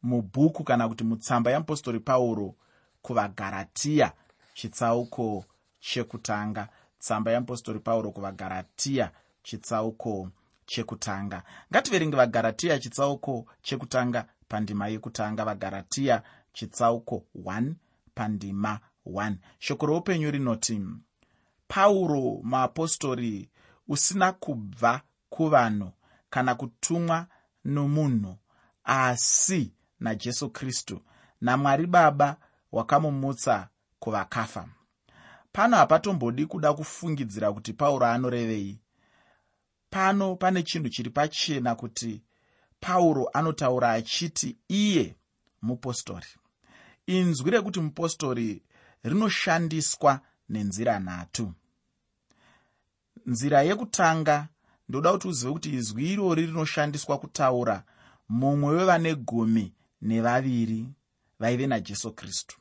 mubhuku 0.08 0.64
kana 0.64 0.88
kuti 0.90 1.04
mutsamba 1.04 1.52
yamupostori 1.52 2.00
pauro 2.00 2.56
kuvagaratiya 3.02 4.12
chitsauko 4.54 5.46
chekutanga. 5.80 6.68
Tsamba 7.00 7.32
yamupostori 7.32 7.80
pauro 7.80 8.12
kuvagaratiya 8.12 9.12
chitsauko 9.44 10.30
chekutanga. 10.66 11.44
Ngativerenge 11.72 12.18
vagaratiya 12.18 12.80
chitsauko 12.80 13.46
chekutanga 13.62 14.26
pandima 14.50 14.88
yekutanga 14.88 15.46
vagaratiya 15.46 16.24
chitsauko 16.54 17.24
1 17.44 17.74
pandima 18.16 18.80
1 19.06 19.36
shoko 19.60 19.86
roupenyu 19.86 20.32
rinoti 20.32 20.82
pauro 21.68 22.40
muapostori 22.44 23.50
usina 23.88 24.32
kubva 24.32 25.02
kuvanhu 25.30 25.92
kana 26.30 26.56
kutumwa 26.56 27.28
nomunhu 27.66 28.38
asi 28.84 29.72
najesu 30.00 30.50
kristu 30.50 31.01
namwari 31.42 31.88
baba 31.88 32.38
wakamumutsa 32.72 33.70
kuvakafa. 34.00 34.68
Pano 35.51 35.77
hapatombodi 35.77 36.46
kuda 36.46 36.74
kufungidzira 36.74 37.54
kuti 37.54 37.74
pauro 37.74 38.06
anorevei. 38.06 38.80
Pano 39.89 40.36
pane 40.36 40.63
chinhu 40.63 40.89
chiri 40.89 41.10
pachena 41.10 41.75
kuti 41.75 42.22
pauro 42.80 43.30
anotaura 43.34 43.92
achiti 43.92 44.58
iye 44.68 45.16
mupostori. 45.62 46.27
Inzwi 47.06 47.51
rekuti 47.51 47.80
mupostori 47.80 48.63
rinoshandiswa 49.04 50.20
nenzira 50.50 51.00
nhatu. 51.00 51.54
Nzira 53.25 53.62
yekutanga 53.62 54.48
ndoda 54.89 55.12
kuti 55.12 55.27
uzive 55.27 55.51
kuti 55.54 55.74
izwi 55.74 56.12
irori 56.12 56.46
rinoshandiswa 56.46 57.18
kutaura 57.18 57.84
mumwe 58.30 58.75
wevane 58.75 59.16
gumi 59.16 59.74
nevaviri 60.01 60.89
vaive 61.39 61.68
najesu 61.68 62.12
kristu. 62.13 62.58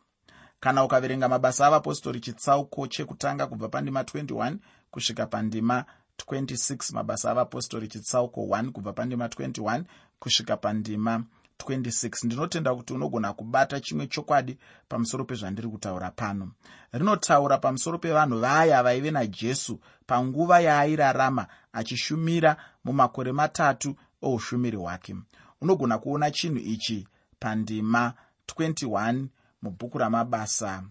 Kana 0.61 0.85
ukaverenga 0.85 1.29
mabasa 1.29 1.67
avapostori 1.67 2.21
chitsauko 2.21 2.87
chekutanga 2.87 3.47
kubva 3.47 3.69
pandima 3.69 4.03
21 4.03 4.57
kusvika 4.91 5.27
pandima 5.27 5.85
26 6.27 6.95
mabasa 6.95 7.31
avapostori 7.31 7.89
chitsauko 7.89 8.41
1 8.41 8.71
kubva 8.71 8.93
pandima 8.93 9.27
21 9.27 9.83
kusvika 10.19 10.57
pandima 10.57 11.25
26 11.65 12.27
ndinotenda 12.27 12.75
kuti 12.75 12.93
unogona 12.93 13.33
kubata 13.33 13.81
chimwe 13.81 14.07
chokwadi 14.07 14.59
pamusoro 14.89 15.25
pezvandiri 15.25 15.69
kutaura 15.69 16.11
pano. 16.11 16.51
Rinotaura 16.93 17.59
pamusoro 17.59 17.99
pevanhu 17.99 18.39
vaya 18.41 18.83
vaive 18.83 19.11
najesu 19.11 19.81
panguva 20.07 20.61
yaairarama 20.61 21.47
achishumira 21.73 22.57
mumakore 22.85 23.33
matatu 23.33 23.97
oushumiri 24.23 24.77
hwake. 24.77 25.17
Unogona 25.61 25.99
kuona 25.99 26.31
chinhu 26.31 26.59
ichi 26.59 27.09
pandima 27.39 28.15
21 28.47 29.27
mubhuku 29.63 29.99
ramabasa 29.99 30.85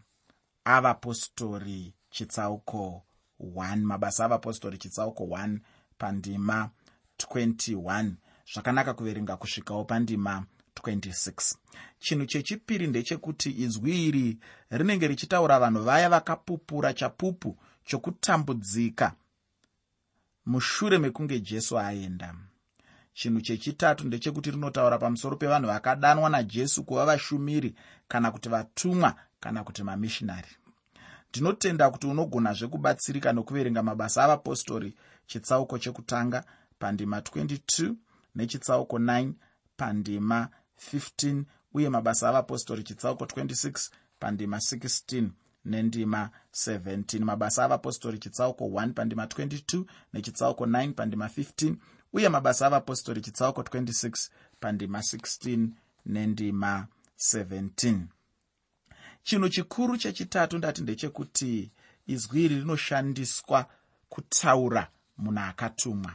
avapostori 0.64 1.94
chitsauko 2.10 3.04
1 3.40 3.76
mabasa 3.76 4.26
avapostori 4.26 4.78
chitsauko 4.78 5.24
1 5.24 5.60
pandima 5.98 6.70
21 7.18 8.12
zvakanaka 8.54 8.94
kuverenga 8.94 9.38
kusvikawo 9.38 9.84
pandima 9.86 10.46
26 10.84 11.56
chinhu 12.00 12.26
chechipiri 12.26 12.88
ndechekuti 12.88 13.50
izwi 13.64 14.06
iri 14.08 14.38
rinenge 14.70 15.08
richitaura 15.08 15.60
vanhu 15.60 15.84
vaya 15.84 16.10
vakapupura 16.10 16.94
chapupu 16.94 17.58
chokutambudzika. 17.86 19.16
Mushure 20.46 20.98
mekunge 20.98 21.40
jesu 21.40 21.80
aenda 21.80 22.36
chinhu 23.16 23.42
chechitatu 23.42 24.08
ndechekuti 24.08 24.52
rinotaura 24.52 24.98
pamusoro 24.98 25.36
pevanhu 25.38 25.68
vakadanwa 25.68 26.30
najesu 26.30 26.84
kuva 26.84 27.06
vashumiri 27.06 27.76
kana 28.08 28.32
kuti 28.32 28.50
vatumwa 28.50 29.16
kana 29.40 29.64
kuti 29.64 29.84
mamishinari. 29.84 30.48
Ndinotenda 31.30 31.90
kuti 31.90 32.08
unogonazve 32.08 32.68
kubatsirika 32.68 33.34
nokuverenga 33.34 33.84
mabasa 33.84 34.24
avapostori 34.24 34.94
chitsauko 35.28 35.78
chekutanga 35.80 36.44
pandima 36.80 37.20
22 37.20 37.94
nechitsauko 38.36 38.98
9 38.98 39.32
pandima 39.78 40.50
15 40.94 41.44
uye 41.74 41.90
mabasa 41.90 42.30
avapostori 42.30 42.84
chitsauko 42.84 43.26
26 43.26 43.90
pandima 44.20 44.58
16 44.58 45.30
nendima 45.66 46.30
17 46.54 47.20
mabasa 47.24 47.64
avapostori 47.64 48.20
chitsauko 48.20 48.66
1 48.66 48.94
pandima 48.94 49.26
22 49.26 49.84
nechitsauko 50.14 50.66
9 50.66 50.94
pandima 50.94 51.28
15 51.28 51.76
uye 52.16 52.30
mabasa 52.30 52.66
avapostori 52.68 53.22
chitsauko 53.22 53.62
26 53.62 54.30
pandima 54.60 55.00
16 55.00 55.68
nendima 56.06 56.88
17 57.18 58.00
chinhu 59.24 59.50
chikuru 59.50 59.98
chechitatu 59.98 60.58
ndati 60.58 60.82
ndechekuti 60.82 61.72
izwi 62.08 62.46
iri 62.46 62.56
rinoshandiswa 62.56 63.66
kutaura 64.10 64.84
munhu 65.18 65.40
akatumwa. 65.50 66.14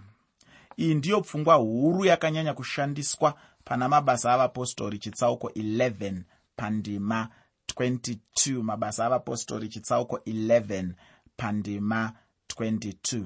Iyi 0.78 0.94
ndiyo 0.94 1.20
pfungwa 1.20 1.54
huru 1.54 2.04
yakanyanya 2.04 2.54
kushandiswa 2.54 3.34
pana 3.64 3.88
mabasa 3.88 4.32
avapostori 4.32 4.98
chitsauko 4.98 5.48
11 5.48 6.22
pandima 6.56 7.28
22 7.76 8.62
mabasa 8.62 9.06
avapostori 9.06 9.68
chitsauko 9.68 10.16
11 10.16 10.88
pandima 11.36 12.12
22 12.58 13.24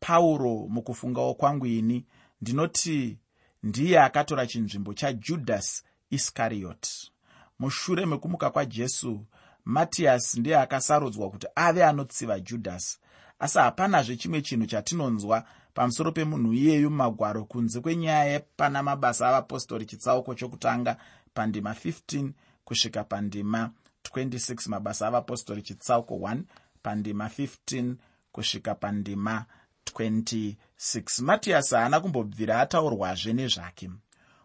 pauro 0.00 0.66
mukufungawo 0.68 1.34
kwangu 1.34 1.66
ini 1.66 2.06
ndinoti 2.42 3.18
ndiye 3.62 4.00
akatora 4.00 4.46
chinzvimbo 4.46 4.94
chajudhasi 4.94 5.82
iskarioti 6.10 7.12
mushure 7.58 8.06
mekumuka 8.06 8.50
kwajesu 8.50 9.24
matiyasi 9.64 10.40
ndiye 10.40 10.56
akasarudzwa 10.58 11.30
kuti 11.30 11.46
ave 11.54 11.84
anotsiva 11.84 12.40
judhasi 12.40 12.98
asi 13.38 13.58
hapanazve 13.58 14.16
chimwe 14.16 14.42
chinhu 14.42 14.66
chatinonzwa 14.66 15.44
pamusoro 15.74 16.12
pemunhu 16.12 16.52
iyeyu 16.52 16.90
mumagwaro 16.90 17.44
kunze 17.44 17.80
kwenyaya 17.80 18.24
yepana 18.24 18.82
mabasa 18.82 19.28
avapostori 19.28 19.86
chitsauko 19.86 20.34
chokutanga 20.34 20.96
pandima 21.34 21.72
15 21.72 22.30
kusvika 22.64 23.04
pandima 23.04 23.70
26 24.14 24.70
mabasa 24.70 25.06
avapostori 25.06 25.62
chitsauko 25.62 26.14
1 26.14 26.42
pandima 26.82 27.26
15 27.28 27.94
kusvika 28.32 28.74
pandima 28.74 29.44
26 29.44 29.59
matiyasi 31.22 31.74
haana 31.74 32.00
kumbobvira 32.00 32.60
ataurwazve 32.60 33.32
nezvake. 33.32 33.90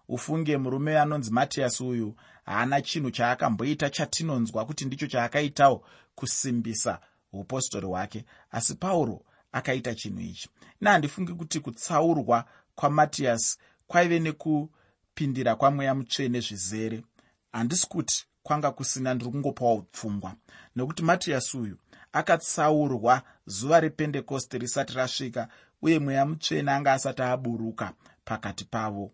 Ufunge 0.08 0.58
murume 0.58 1.00
anonzi 1.00 1.32
matiyasi 1.32 1.84
uyu 1.84 2.16
haana 2.46 2.82
chinhu 2.82 3.12
chaakamboita 3.12 3.90
chatinonzwa 3.90 4.66
kuti 4.66 4.86
ndicho 4.86 5.08
chaakaitawo 5.08 5.86
kusimbisa 6.16 7.00
upostori 7.34 7.86
hwake. 7.88 8.26
Asi 8.52 8.76
pauro 8.76 9.22
akaita 9.52 9.96
chinhu 9.96 10.20
ichi. 10.22 10.50
Ina 10.82 10.92
handifungi 10.92 11.34
kuti 11.34 11.60
kutsaurwa 11.60 12.46
kwamatiyasi 12.76 13.58
kwaive 13.88 14.20
nekupindira 14.20 15.56
kwamweya 15.56 15.96
mutsvene 15.96 16.40
zvizere. 16.40 17.04
Handisi 17.52 17.88
kuti 17.88 18.26
kwanga 18.44 18.72
kusina 18.72 19.14
ndiri 19.14 19.32
kungopawo 19.32 19.82
pfungwa. 19.82 20.36
Nekuti 20.76 21.04
matiyasi 21.04 21.58
uyu 21.58 21.78
akatsaurwa 22.14 23.22
zuva 23.46 23.80
rependekosti 23.80 24.58
risati 24.58 24.94
rasvika 24.94 25.48
uye 25.82 26.00
mweya 26.00 26.26
mutsvene 26.26 26.72
anga 26.72 26.94
asati 26.94 27.22
aburuka 27.22 27.94
pakati 28.26 28.66
pavo. 28.66 29.12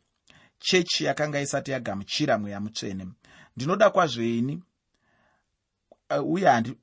Chechi 0.60 1.04
yakanga 1.04 1.42
isati 1.42 1.72
yagamuchira 1.72 2.38
mweya 2.38 2.60
mutsvene. 2.60 3.08
Ndinoda 3.56 3.90
kwazveni 3.90 4.64
uh, 6.20 6.32
uye 6.32 6.48
handi 6.48 6.74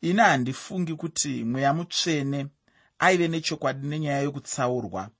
ini 0.00 0.18
handifungi 0.20 0.94
kuti 0.94 1.44
mweya 1.44 1.74
mutsvene 1.74 2.46
aive 2.98 3.28
nechokwadi 3.28 3.86
nenyaya 3.88 4.20
yokutsaurwa 4.20 5.10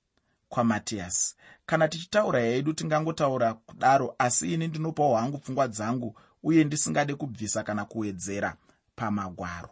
kwamatiyasi 0.49 1.35
kana 1.65 1.87
tichitaura 1.87 2.39
hedu 2.39 2.73
tingangotaura 2.73 3.53
kudaro 3.53 4.15
asi 4.17 4.53
ini 4.53 4.67
ndinopawo 4.67 5.15
hangu 5.17 5.37
pfungwa 5.37 5.67
dzangu 5.67 6.19
uye 6.43 6.63
ndisingade 6.63 7.15
kubvisa 7.15 7.63
kana 7.63 7.85
kuwedzera 7.85 8.55
pamagwaro. 8.95 9.69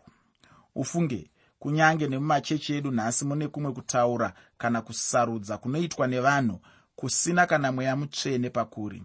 Ufunge 0.75 1.30
kunyange 1.61 2.07
nemumachechi 2.07 2.73
edu 2.77 2.91
nhasi 2.91 3.25
mune 3.25 3.47
kumwe 3.47 3.71
kutaura 3.77 4.33
kana 4.57 4.81
kusarudza 4.81 5.57
kunoitwa 5.57 6.07
nevanhu 6.07 6.57
kusina 6.95 7.45
kana 7.45 7.71
mweya 7.71 7.95
mutsvene 7.95 8.49
pakuri. 8.49 9.03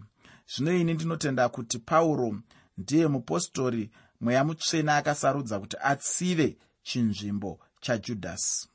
Zvino 0.51 0.71
ini 0.73 0.93
ndinotenda 0.93 1.49
kuti 1.49 1.79
pauro 1.79 2.29
ndiye 2.77 3.07
mupostori 3.07 3.91
mweya 4.21 4.43
mutsvene 4.43 4.91
akasarudza 4.91 5.59
kuti 5.59 5.77
atsive 5.91 6.57
chinzvimbo 6.83 7.59
chajudhasi 7.81 8.69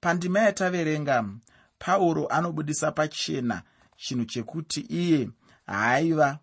pandima 0.00 0.40
yataverenga 0.40 1.24
pauro 1.78 2.26
anobudisa 2.26 2.92
pachena 2.92 3.62
chinhu 3.96 4.24
chekuti 4.24 4.80
iye 4.80 5.30
haaiva 5.66 6.38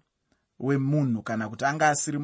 wemunhu 0.60 1.22
kana 1.24 1.50
kuti 1.50 1.66
anga 1.66 1.90
asiri 1.90 2.20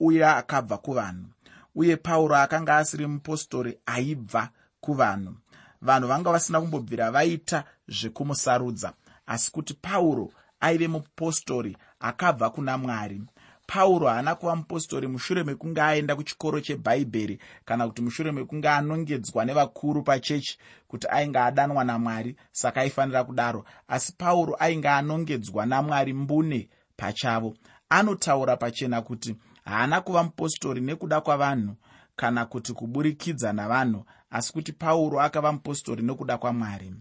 uya 0.00 0.36
akabva 0.36 0.78
kuvanhu 0.78 1.28
uye 1.76 1.96
pauro 1.96 2.36
akanga 2.36 2.76
asiri 2.76 3.06
mupostori 3.06 3.78
aibva 3.86 4.48
kuvanhu. 4.80 5.34
Vanhu 5.82 6.08
vanga 6.08 6.32
vasina 6.32 6.60
kumbobvira 6.60 7.10
vaita 7.10 7.64
zvekumusarudza 7.88 8.92
asi 9.26 9.50
kuti 9.52 9.74
pauro 9.74 10.30
aive 10.60 10.88
mupostori 10.88 11.76
akabva 12.00 12.50
kuna 12.50 12.78
mwari. 12.78 13.22
Pauro 13.66 14.08
haana 14.08 14.34
kuva 14.34 14.56
mupostori 14.56 15.06
mushure 15.06 15.44
mekunge 15.44 15.82
aenda 15.82 16.16
kuchikoro 16.16 16.60
chebhaibheri 16.60 17.38
kana 17.64 17.86
kuti 17.86 18.02
mushure 18.02 18.32
mekunge 18.32 18.68
anongedzwa 18.68 19.44
nevakuru 19.44 20.02
pachechi 20.02 20.58
kuti 20.88 21.06
ainge 21.10 21.38
adanwa 21.38 21.84
namwari 21.84 22.36
saka 22.52 22.80
aifanira 22.80 23.24
kudaro. 23.24 23.64
Asi 23.88 24.12
pauro 24.12 24.56
ainge 24.58 24.88
anongedzwa 24.88 25.66
namwari 25.66 26.12
mbune 26.12 26.68
pachavo. 26.96 27.54
Anotaura 27.88 28.56
pachena 28.56 29.02
kuti 29.02 29.36
haana 29.66 30.00
kuva 30.00 30.22
mupostori 30.22 30.80
nekuda 30.80 31.20
kwavanhu 31.20 31.74
kana 32.16 32.46
kuti 32.46 32.72
kuburikidza 32.72 33.52
navanhu 33.52 34.04
asi 34.30 34.52
kuti 34.52 34.72
pauro 34.72 35.20
akava 35.20 35.52
mupostori 35.52 36.02
nokuda 36.02 36.38
kwamwari. 36.38 36.94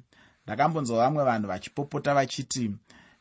Ndakambonzwa 0.45 0.97
vamwe 0.97 1.23
vanhu 1.23 1.47
vachipopota 1.47 2.13
vachiti 2.13 2.71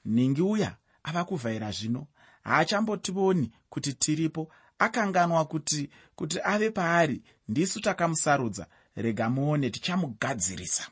ningi 0.04 0.42
uya 0.42 0.76
ava 1.02 1.24
kuvhaira 1.24 1.70
zvino. 1.70 2.06
Haachambotioni 2.44 3.52
kuti 3.70 3.92
tiripo. 3.92 4.48
Akanganwa 4.78 5.44
kuti 5.44 5.90
kuti 6.16 6.38
ave 6.44 6.70
paari. 6.70 7.22
Ndisu 7.48 7.80
takamusarudza. 7.80 8.66
Rega 8.96 9.30
muone 9.30 9.70
tichamugadzirisa. 9.70 10.86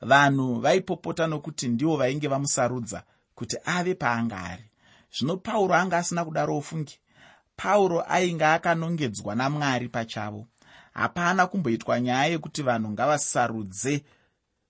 Vanhu 0.00 0.60
vaipopota 0.60 1.26
nokuti 1.26 1.68
ndivo 1.68 1.96
vainge 1.96 2.28
vamusarudza 2.28 3.02
kuti 3.34 3.56
ave 3.64 3.94
paanga 3.94 4.36
ari 4.36 4.64
zvino 5.12 5.36
pauro 5.36 5.74
anga 5.74 5.98
asina 5.98 6.24
kudaro 6.24 6.56
ofungi 6.56 6.98
pauro 7.62 8.04
ainge 8.08 8.44
akanongedzwa 8.44 9.34
namwari 9.34 9.88
pachavo. 9.88 10.46
Hapana 10.94 11.46
kumboitwa 11.46 12.00
nyaya 12.00 12.26
yekuti 12.26 12.62
vanhu 12.62 12.90
ngavasarudze 12.90 14.04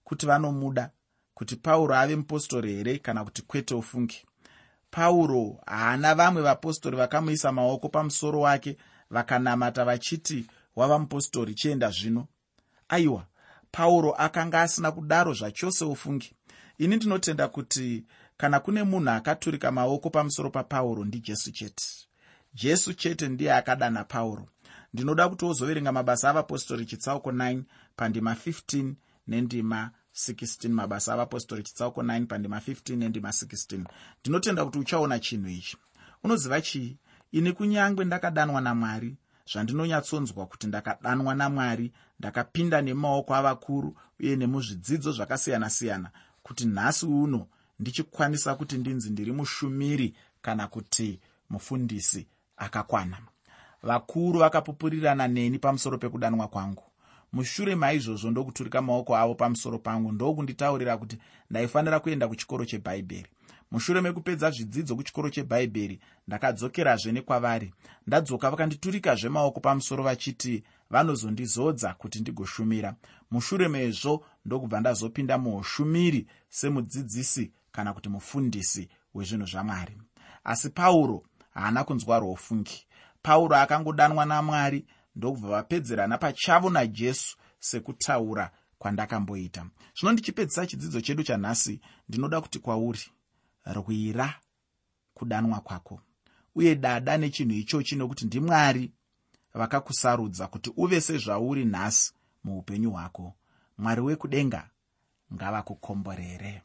kuti 0.04 0.26
vanomuda 0.26 0.90
kuti 1.34 1.56
pauro 1.56 1.94
ave 1.96 2.16
mupostori 2.16 2.74
here 2.74 2.98
kana 2.98 3.24
kuti 3.24 3.42
kwete 3.42 3.74
ofungi 3.74 4.26
pauro 4.90 5.60
haana 5.66 6.14
vamwe 6.14 6.42
vapostori 6.42 6.96
vakamuisa 6.96 7.52
maoko 7.52 7.88
pamusoro 7.88 8.40
wake 8.40 8.76
vakanamata 9.10 9.84
vachiti 9.84 10.46
wava 10.76 10.98
mupostori 10.98 11.54
chienda 11.54 11.90
zvino. 11.90 12.26
Aiwa 12.88 13.26
pauro 13.72 14.12
akanga 14.12 14.60
asina 14.62 14.92
kudaro 14.92 15.34
zvachose 15.34 15.84
ofungi 15.84 16.32
ini 16.78 16.96
ndinotenda 16.96 17.48
kuti 17.48 18.04
kana 18.36 18.60
kune 18.60 18.82
munhu 18.82 19.10
akaturika 19.10 19.72
maoko 19.72 20.10
pamusoro 20.10 20.50
papauro 20.50 21.04
ndijesu 21.04 21.52
chete 21.52 22.09
jesu 22.54 22.94
chete 22.94 23.28
ndiye 23.28 23.54
akadana 23.54 24.04
pauro. 24.04 24.48
Ndinoda 24.94 25.28
kuti 25.28 25.44
wozoverenga 25.44 25.92
mabasa 25.92 26.30
avapostori 26.30 26.86
chitsauko 26.86 27.30
9 27.30 27.62
pandima 27.96 28.34
15 28.34 28.94
nendima 29.26 29.90
16 30.14 30.68
mabasa 30.68 31.12
avapostori 31.12 31.62
chitsauko 31.62 32.02
9 32.02 32.26
pandima 32.26 32.58
15 32.58 32.96
nendima 32.96 33.28
16 33.28 33.84
ndinotenda 34.20 34.64
kuti 34.64 34.78
uchaona 34.78 35.18
chinhu 35.18 35.48
ichi. 35.48 35.76
Unoziva 36.24 36.60
chii? 36.60 36.98
Ini 37.32 37.52
kunyange 37.52 38.04
ndakadanwa 38.04 38.60
namwari 38.60 39.16
zvandinonyatsonzwa 39.52 40.46
kuti 40.46 40.66
ndakadanwa 40.66 41.34
namwari 41.34 41.92
ndakapinda 42.18 42.82
nemaoko 42.82 43.34
avakuru 43.34 43.96
uye 44.20 44.36
nemuzvidzidzo 44.36 45.12
zvakasiyana-siyana 45.12 46.10
kuti 46.42 46.64
nhasi 46.66 47.06
uno 47.06 47.46
ndichikwanisa 47.80 48.54
kuti 48.54 48.78
ndinzi 48.78 49.10
ndiri 49.10 49.32
mushumiri 49.32 50.14
kana 50.42 50.66
kuti 50.68 51.20
mufundisi 51.50 52.26
akakwana. 52.60 53.18
Vakuru 53.82 54.38
vakapupurirana 54.38 55.28
neni 55.28 55.58
pamusoro 55.58 55.98
pekudanwa 55.98 56.48
kwangu. 56.48 56.82
Mushure 57.32 57.74
maizvozvo 57.74 58.30
ndokuturika 58.30 58.82
maoko 58.82 59.16
avo 59.16 59.34
pamusoro 59.34 59.78
pangu 59.78 60.12
ndokunditaurira 60.12 60.96
kuti 60.96 61.18
ndaifanira 61.50 62.00
kuenda 62.00 62.28
kuchikoro 62.28 62.64
chebhaibheri 62.64 63.28
mushure 63.70 64.00
mekupedza 64.00 64.50
zvidzidzo 64.50 64.96
kuchikoro 64.96 65.30
chebhaibheri 65.30 66.00
ndakadzokerazve 66.28 67.12
nekwavari. 67.12 67.74
Ndadzoka 68.06 68.50
vakanditurikazve 68.50 69.28
maoko 69.28 69.60
pamusoro 69.60 70.02
vachiti 70.04 70.62
vanozondizodza 70.90 71.94
kuti 71.94 72.20
ndigoshumira. 72.20 72.94
Mushure 73.30 73.68
mezvo 73.68 74.24
ndokubva 74.44 74.80
ndazopinda 74.80 75.38
muushumiri 75.38 76.26
semudzidzisi 76.48 77.52
kana 77.72 77.92
kuti 77.92 78.08
mufundisi 78.08 78.88
wezvinhu 79.14 79.46
zvamwari. 79.46 79.98
Asi 80.44 80.70
pauro 80.70 81.22
haana 81.50 81.84
kunzwa 81.84 82.18
rofungi 82.18 82.86
pauro 83.22 83.56
akangodanwa 83.56 84.26
namwari 84.26 84.86
ndokubva 85.16 85.48
vapedzerana 85.48 86.18
pachavo 86.18 86.70
najesu 86.70 87.36
sekutaura 87.58 88.50
kwandakamboita. 88.78 89.66
Zvino 89.96 90.12
ndichipedzisa 90.12 90.66
chidzidzo 90.66 91.00
chedu 91.00 91.22
chanhasi 91.22 91.80
ndinoda 92.08 92.40
kuti 92.40 92.58
kwauri 92.58 93.00
rwira 93.66 94.34
kudanwa 95.14 95.60
kwako. 95.60 96.00
Uye 96.54 96.74
dada 96.74 97.18
nechinhu 97.18 97.52
ichochi 97.54 97.96
nokuti 97.96 98.24
ndimwari 98.26 98.92
vakakusarudza 99.54 100.46
kuti 100.46 100.72
uve 100.76 101.00
sezvauri 101.00 101.64
nhasi 101.64 102.12
muupenyu 102.44 102.90
hwako. 102.90 103.34
Mwari 103.78 104.00
wekudenga 104.00 104.70
ngavakukomborere 105.34 106.62